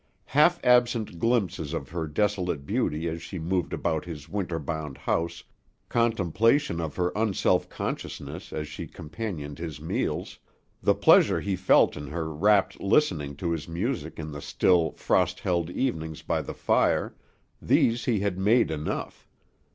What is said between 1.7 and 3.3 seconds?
of her desolate beauty as